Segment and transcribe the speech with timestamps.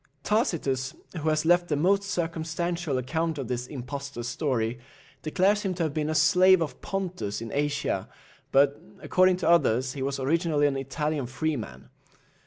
[0.23, 4.79] Tacitus, who has left the most circumstantial account of this impostor's story,
[5.21, 8.09] declares him to have been a slave of Pontus in Asia;
[8.51, 11.89] but, according to others, he was originally an Italian freeman.